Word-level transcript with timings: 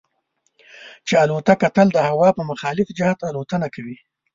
چې 1.07 1.13
الوتکه 1.23 1.67
تل 1.75 1.87
د 1.93 1.99
هوا 2.09 2.29
په 2.37 2.41
مخالف 2.51 2.87
جهت 2.97 3.19
الوتنه 3.29 3.67
کوي. 3.75 3.97